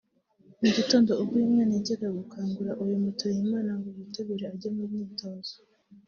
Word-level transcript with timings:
Mu 0.59 0.67
gitondo 0.77 1.09
ubwo 1.21 1.33
uyu 1.37 1.51
mwana 1.53 1.73
yajyaga 1.77 2.07
gukangura 2.19 2.71
uyu 2.83 2.95
Mutuyimana 3.03 3.71
ngo 3.79 3.87
yitegure 3.97 4.43
ajye 4.53 4.69
mu 4.75 4.83
myitozo 4.91 5.55